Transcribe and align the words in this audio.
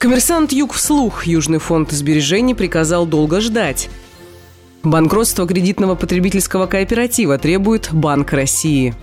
Коммерсант 0.00 0.50
Юг 0.52 0.72
вслух 0.72 1.26
Южный 1.26 1.58
фонд 1.58 1.90
сбережений 1.90 2.54
приказал 2.54 3.04
долго 3.04 3.42
ждать. 3.42 3.90
Банкротство 4.82 5.46
кредитного 5.46 5.94
потребительского 5.94 6.66
кооператива 6.66 7.36
требует 7.36 7.90
Банк 7.92 8.32
России. 8.32 8.94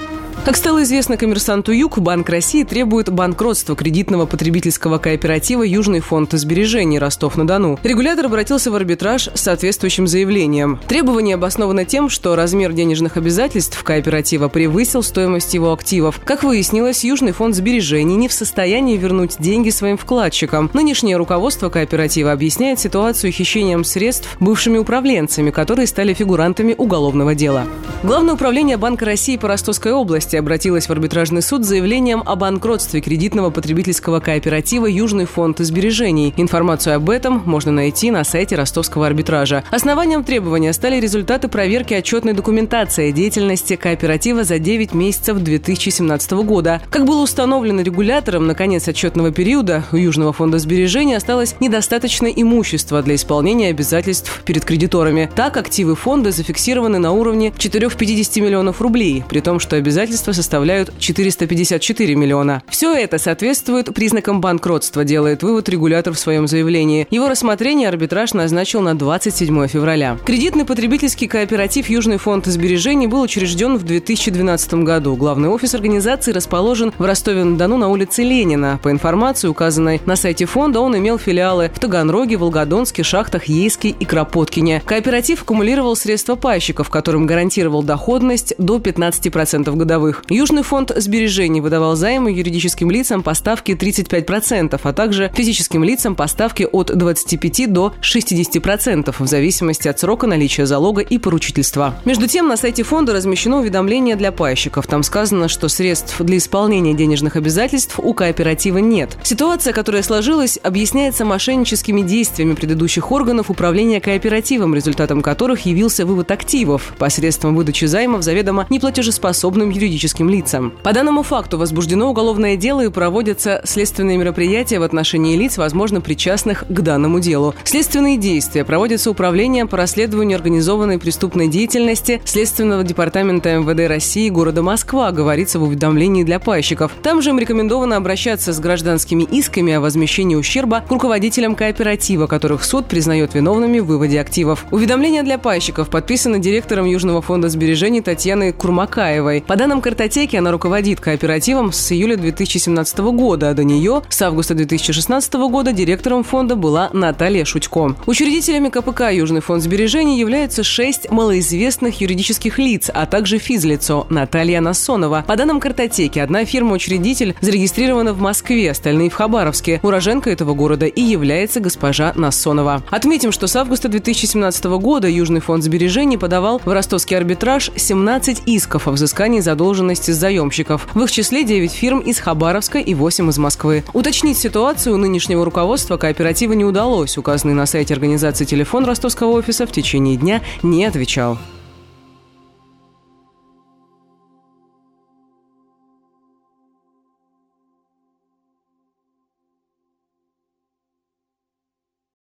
Как 0.46 0.56
стало 0.56 0.84
известно 0.84 1.18
коммерсанту 1.18 1.74
Юг, 1.74 1.98
Банк 2.00 2.30
России 2.30 2.64
требует 2.64 3.10
банкротства 3.10 3.76
кредитного 3.76 4.26
потребительского 4.26 4.98
кооператива 4.98 5.64
«Южный 5.64 6.00
фонд 6.00 6.32
сбережений» 6.32 7.00
Ростов-на-Дону. 7.00 7.78
Регулятор 7.84 8.28
обратился 8.28 8.72
в 8.72 8.76
арбитраж 8.76 9.28
с 9.34 9.42
соответствующим 9.42 10.08
заявлением. 10.08 10.80
Требование 10.88 11.36
обосновано 11.36 11.84
тем, 11.84 12.08
что 12.08 12.36
размер 12.38 12.72
денежных 12.72 13.18
обязательств 13.18 13.84
кооператива 13.84 14.48
превысил 14.48 15.04
стоимость 15.04 15.54
его 15.54 15.74
активов. 15.74 16.22
Как 16.24 16.44
выяснилось, 16.44 17.04
Южный 17.04 17.34
фонд 17.34 17.54
сбережений 17.56 18.16
не 18.16 18.30
в 18.30 18.34
состоянии 18.34 18.96
вернуть 18.96 19.36
деньги 19.40 19.70
своим 19.70 19.98
вкладчикам. 19.98 20.70
Нынешнее 20.74 21.18
руководство 21.18 21.70
кооператива 21.70 22.32
объясняет 22.32 22.80
ситуацию 22.80 23.34
хищением 23.34 23.84
средств 23.84 24.38
бывшими 24.40 24.78
управленцами, 24.78 25.52
которые 25.52 25.88
стали 25.88 26.14
фигурантами 26.14 26.74
уголовного 26.78 27.36
дела. 27.36 27.66
Главное 28.04 28.36
управление 28.36 28.78
Банка 28.78 29.06
России 29.06 29.36
по 29.36 29.48
Ростовской 29.48 29.92
области 29.92 30.27
обратилась 30.36 30.88
в 30.88 30.92
арбитражный 30.92 31.42
суд 31.42 31.64
с 31.64 31.68
заявлением 31.68 32.24
о 32.26 32.36
банкротстве 32.36 33.00
кредитного 33.00 33.50
потребительского 33.50 34.20
кооператива 34.20 34.86
«Южный 34.86 35.26
фонд 35.26 35.60
сбережений». 35.60 36.34
Информацию 36.36 36.96
об 36.96 37.10
этом 37.10 37.42
можно 37.46 37.72
найти 37.72 38.12
на 38.12 38.24
сайте 38.24 38.56
ростовского 38.56 39.08
арбитража. 39.08 39.64
Основанием 39.72 40.24
требования 40.24 40.74
стали 40.74 41.00
результаты 41.00 41.48
проверки 41.48 41.94
отчетной 41.94 42.34
документации 42.34 43.12
деятельности 43.12 43.76
кооператива 43.76 44.44
за 44.44 44.60
9 44.60 44.94
месяцев 44.94 45.38
2017 45.38 46.32
года. 46.32 46.82
Как 46.90 47.06
было 47.06 47.22
установлено 47.22 47.82
регулятором, 47.82 48.48
на 48.48 48.56
конец 48.56 48.88
отчетного 48.88 49.32
периода 49.32 49.86
у 49.92 49.96
Южного 49.96 50.34
фонда 50.34 50.60
сбережений 50.60 51.16
осталось 51.16 51.56
недостаточно 51.60 52.28
имущества 52.28 53.02
для 53.02 53.16
исполнения 53.16 53.70
обязательств 53.70 54.42
перед 54.44 54.66
кредиторами. 54.66 55.30
Так, 55.36 55.58
активы 55.58 55.96
фонда 55.96 56.32
зафиксированы 56.32 56.98
на 56.98 57.12
уровне 57.12 57.54
450 57.58 58.38
миллионов 58.38 58.82
рублей, 58.82 59.24
при 59.30 59.40
том, 59.40 59.60
что 59.60 59.76
обязательства 59.76 60.17
обязательства 60.18 60.32
составляют 60.32 60.92
454 60.98 62.16
миллиона. 62.16 62.64
Все 62.70 62.94
это 62.96 63.18
соответствует 63.20 63.94
признакам 63.94 64.42
банкротства, 64.42 65.04
делает 65.04 65.44
вывод 65.44 65.70
регулятор 65.70 66.14
в 66.14 66.20
своем 66.20 66.48
заявлении. 66.48 67.08
Его 67.12 67.30
рассмотрение 67.30 67.88
арбитраж 67.88 68.34
назначил 68.34 68.82
на 68.82 68.98
27 68.98 69.68
февраля. 69.68 70.18
Кредитный 70.26 70.66
потребительский 70.66 71.28
кооператив 71.28 71.90
«Южный 71.90 72.18
фонд 72.18 72.48
сбережений» 72.48 73.08
был 73.08 73.22
учрежден 73.22 73.78
в 73.78 73.84
2012 73.84 74.74
году. 74.86 75.16
Главный 75.16 75.50
офис 75.50 75.76
организации 75.76 76.32
расположен 76.32 76.94
в 76.98 77.06
Ростове-на-Дону 77.06 77.78
на 77.78 77.90
улице 77.90 78.24
Ленина. 78.24 78.80
По 78.82 78.90
информации, 78.90 79.48
указанной 79.48 80.02
на 80.06 80.16
сайте 80.16 80.46
фонда, 80.46 80.80
он 80.80 80.98
имел 80.98 81.20
филиалы 81.20 81.70
в 81.74 81.80
Таганроге, 81.80 82.38
Волгодонске, 82.38 83.04
Шахтах, 83.04 83.46
Ейске 83.46 83.90
и 83.90 84.06
Кропоткине. 84.06 84.82
Кооператив 84.86 85.44
аккумулировал 85.44 85.96
средства 85.96 86.36
пайщиков, 86.36 86.90
которым 86.90 87.28
гарантировал 87.28 87.84
доходность 87.84 88.54
до 88.58 88.78
15% 88.78 89.76
годовых. 89.76 90.07
Южный 90.30 90.64
фонд 90.64 90.92
сбережений 90.96 91.62
выдавал 91.62 91.96
займы 91.96 92.32
юридическим 92.32 92.92
лицам 92.92 93.24
по 93.24 93.34
ставке 93.34 93.74
35%, 93.74 94.80
а 94.82 94.94
также 94.94 95.32
физическим 95.34 95.84
лицам 95.84 96.16
по 96.16 96.28
ставке 96.28 96.66
от 96.68 96.96
25 96.96 97.72
до 97.72 97.94
60% 98.02 99.16
в 99.18 99.28
зависимости 99.28 99.88
от 99.88 100.00
срока 100.00 100.28
наличия 100.28 100.66
залога 100.66 101.02
и 101.02 101.18
поручительства. 101.18 101.96
Между 102.06 102.28
тем, 102.28 102.48
на 102.48 102.58
сайте 102.58 102.84
фонда 102.84 103.14
размещено 103.14 103.60
уведомление 103.60 104.16
для 104.16 104.32
пайщиков. 104.32 104.88
Там 104.88 105.04
сказано, 105.04 105.48
что 105.48 105.68
средств 105.68 106.22
для 106.22 106.38
исполнения 106.38 106.94
денежных 106.94 107.36
обязательств 107.36 108.00
у 108.00 108.14
кооператива 108.14 108.78
нет. 108.78 109.18
Ситуация, 109.24 109.74
которая 109.74 110.04
сложилась, 110.04 110.60
объясняется 110.64 111.26
мошенническими 111.26 112.02
действиями 112.02 112.54
предыдущих 112.54 113.12
органов 113.12 113.50
управления 113.50 114.00
кооперативом, 114.00 114.74
результатом 114.74 115.22
которых 115.22 115.66
явился 115.66 116.06
вывод 116.06 116.32
активов 116.32 116.94
посредством 116.98 117.56
выдачи 117.56 117.86
займов 117.86 118.24
заведомо 118.24 118.66
неплатежеспособным 118.70 119.70
юридическим 119.70 119.97
юридическим 119.98 120.30
лицам. 120.30 120.74
По 120.84 120.94
данному 120.94 121.24
факту 121.24 121.58
возбуждено 121.58 122.10
уголовное 122.10 122.56
дело 122.56 122.82
и 122.82 122.90
проводятся 122.90 123.62
следственные 123.64 124.18
мероприятия 124.18 124.80
в 124.80 124.84
отношении 124.84 125.36
лиц, 125.36 125.58
возможно, 125.58 126.02
причастных 126.02 126.66
к 126.70 126.82
данному 126.82 127.20
делу. 127.20 127.56
Следственные 127.64 128.18
действия 128.18 128.64
проводятся 128.64 129.10
управлением 129.10 129.68
по 129.68 129.78
расследованию 129.78 130.38
организованной 130.38 131.00
преступной 131.00 131.48
деятельности 131.48 132.22
Следственного 132.26 132.84
департамента 132.84 133.58
МВД 133.58 133.88
России 133.88 134.30
города 134.30 134.62
Москва, 134.62 135.12
говорится 135.12 135.60
в 135.60 135.64
уведомлении 135.64 136.24
для 136.24 136.40
пайщиков. 136.40 136.92
Там 137.02 137.22
же 137.22 137.32
им 137.32 137.40
рекомендовано 137.40 137.96
обращаться 137.96 138.54
с 138.54 138.60
гражданскими 138.60 139.24
исками 139.24 139.74
о 139.74 139.82
возмещении 139.82 140.36
ущерба 140.36 140.84
к 140.88 140.92
руководителям 140.92 141.56
кооператива, 141.56 142.28
которых 142.28 142.64
суд 142.64 142.86
признает 142.86 143.34
виновными 143.34 143.80
в 143.80 143.86
выводе 143.86 144.20
активов. 144.20 144.66
Уведомление 144.72 145.24
для 145.24 145.38
пайщиков 145.38 145.90
подписано 145.90 146.38
директором 146.38 146.86
Южного 146.86 147.22
фонда 147.22 147.50
сбережений 147.50 148.02
Татьяной 148.02 148.52
Курмакаевой. 148.52 149.44
По 149.48 149.56
данным 149.56 149.82
картотеки 149.88 150.36
она 150.36 150.52
руководит 150.52 151.00
кооперативом 151.00 151.72
с 151.72 151.94
июля 151.94 152.18
2017 152.18 152.98
года, 153.00 153.52
а 153.52 153.54
до 153.54 153.64
нее 153.64 154.02
с 154.10 154.22
августа 154.22 154.54
2016 154.54 155.34
года 155.50 155.72
директором 155.72 156.26
фонда 156.26 156.58
была 156.58 156.90
Наталья 156.92 157.46
Шутько. 157.46 157.96
Учредителями 158.06 158.68
КПК 158.68 159.12
«Южный 159.12 159.40
фонд 159.40 159.64
сбережений» 159.64 160.20
являются 160.20 160.62
шесть 160.62 161.10
малоизвестных 161.10 162.02
юридических 162.02 162.60
лиц, 162.60 162.92
а 162.94 163.06
также 163.06 163.38
физлицо 163.38 164.06
Наталья 164.10 164.60
Насонова. 164.60 165.24
По 165.26 165.38
данным 165.38 165.62
картотеки, 165.62 166.20
одна 166.20 166.44
фирма-учредитель 166.44 167.38
зарегистрирована 167.40 168.12
в 168.12 168.20
Москве, 168.20 168.70
остальные 168.70 169.10
в 169.10 169.14
Хабаровске. 169.14 169.80
Уроженка 169.84 170.30
этого 170.30 170.54
города 170.54 170.86
и 170.86 171.02
является 171.02 171.62
госпожа 171.62 172.12
Насонова. 172.14 172.84
Отметим, 172.90 173.32
что 173.32 173.48
с 173.48 173.56
августа 173.56 173.88
2017 173.88 174.66
года 174.66 175.08
Южный 175.08 175.40
фонд 175.40 175.64
сбережений 175.64 176.18
подавал 176.18 176.60
в 176.66 176.74
ростовский 176.74 177.16
арбитраж 177.16 177.72
17 177.74 178.42
исков 178.48 178.90
о 178.90 178.92
взыскании 178.92 179.40
задолженности 179.40 179.67
задолженности 179.68 180.12
заемщиков. 180.12 180.88
В 180.94 181.04
их 181.04 181.12
числе 181.12 181.44
9 181.44 181.72
фирм 181.72 182.00
из 182.00 182.20
Хабаровска 182.20 182.80
и 182.80 182.94
8 182.94 183.30
из 183.30 183.38
Москвы. 183.38 183.84
Уточнить 183.94 184.38
ситуацию 184.38 184.96
у 184.96 184.98
нынешнего 184.98 185.44
руководства 185.44 185.98
кооператива 185.98 186.54
не 186.54 186.64
удалось. 186.64 187.18
Указанный 187.18 187.54
на 187.54 187.66
сайте 187.66 187.94
организации 187.94 188.46
телефон 188.46 188.86
ростовского 188.86 189.32
офиса 189.32 189.68
в 189.68 189.72
течение 189.72 190.16
дня 190.16 190.42
не 190.64 190.86
отвечал. 190.86 191.38